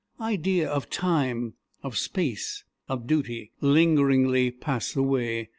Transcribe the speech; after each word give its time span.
Idea 0.19 0.67
of 0.67 0.89
time, 0.89 1.53
of 1.83 1.95
space, 1.95 2.63
of 2.89 3.05
duty, 3.05 3.51
lingeringly 3.61 4.49
pass 4.49 4.95
away. 4.95 5.49